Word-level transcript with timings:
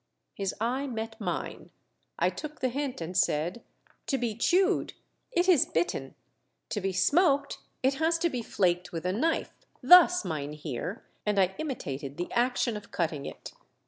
^" 0.01 0.03
His 0.33 0.55
eye 0.59 0.87
met 0.87 1.21
mine; 1.21 1.69
I 2.17 2.31
took 2.31 2.59
the 2.59 2.69
hint, 2.69 3.01
and 3.01 3.15
said:" 3.15 3.63
To 4.07 4.17
be 4.17 4.33
chewed, 4.33 4.93
it 5.31 5.47
is 5.47 5.67
bitten; 5.67 6.15
to 6.69 6.81
be 6.81 6.91
smoked, 6.91 7.59
it 7.83 7.93
has 7.99 8.17
to 8.17 8.29
be 8.31 8.41
flaked 8.41 8.91
with 8.91 9.05
a 9.05 9.13
knife— 9.13 9.53
thus, 9.93 10.25
mynheer." 10.25 11.03
And 11.23 11.39
I 11.39 11.53
imitated 11.59 12.17
the 12.17 12.31
action 12.31 12.75
of 12.75 12.89
cutting 12.89 13.27
it. 13.27 13.53